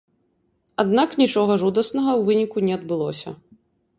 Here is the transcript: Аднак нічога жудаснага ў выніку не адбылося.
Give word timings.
Аднак 0.83 1.09
нічога 1.21 1.57
жудаснага 1.63 2.11
ў 2.13 2.21
выніку 2.29 2.57
не 2.69 2.73
адбылося. 2.79 3.29